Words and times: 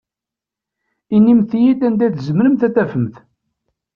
Inimt-iyi-id, 1.15 1.81
anda 1.87 2.03
i 2.07 2.09
tzemremt 2.11 2.65
ad 2.67 2.73
t-tafemt? 2.73 3.15